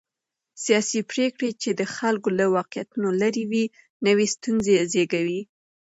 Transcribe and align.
سیاسي 0.63 0.99
پرېکړې 1.11 1.49
چې 1.61 1.69
د 1.79 1.81
خلکو 1.95 2.29
له 2.39 2.45
واقعيتونو 2.55 3.07
لرې 3.21 3.43
وي، 3.51 3.65
نوې 4.05 4.27
ستونزې 4.35 4.75
زېږوي. 4.91 5.41